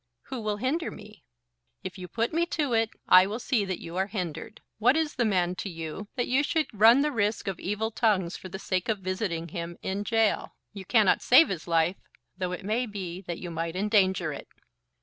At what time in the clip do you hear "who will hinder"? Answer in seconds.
0.29-0.89